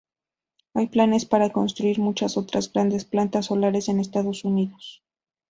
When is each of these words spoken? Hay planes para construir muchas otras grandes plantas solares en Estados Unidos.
Hay 0.73 0.87
planes 0.87 1.25
para 1.25 1.51
construir 1.51 1.99
muchas 1.99 2.35
otras 2.35 2.73
grandes 2.73 3.05
plantas 3.05 3.45
solares 3.45 3.87
en 3.87 3.99
Estados 3.99 4.45
Unidos. 4.45 5.03